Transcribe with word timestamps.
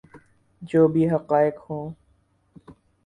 جو 0.61 0.87
بھی 0.87 1.09
حقائق 1.09 1.59
ہوں۔ 1.69 1.93